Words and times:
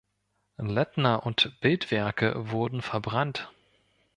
Lettner 0.57 1.27
und 1.27 1.59
Bildwerke 1.61 2.33
wurden 2.49 2.81
verbrannt. 2.81 3.51